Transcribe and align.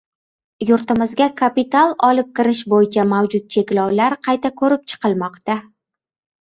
Yurtimizga 0.69 1.27
kapital 1.41 1.93
olib 2.07 2.33
kirish 2.41 2.63
bo‘yicha 2.75 3.05
mavjud 3.13 3.47
cheklovlar 3.59 4.19
qayta 4.29 4.55
ko‘rib 4.65 4.91
chiqilmoqda. 4.95 5.63